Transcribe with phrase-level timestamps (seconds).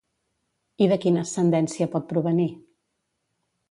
[0.85, 2.51] I de quina ascendència pot provenir?